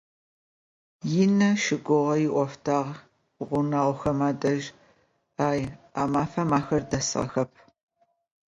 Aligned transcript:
Янэ 1.23 1.49
щыгъухьэ 1.61 2.25
ыӏофтагъ 2.31 2.91
гъунэгъухэм 3.47 4.19
адэжь, 4.29 4.67
ау 5.45 5.61
а 6.01 6.03
мафэм 6.13 6.49
ахэр 6.59 6.83
дэсыгъэхэп. 6.89 7.51